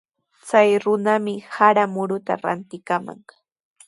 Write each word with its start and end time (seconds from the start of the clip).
Chay 0.47 0.69
runami 0.83 1.35
sara 1.53 1.83
muruta 1.93 2.33
rantikamanqa. 2.43 3.35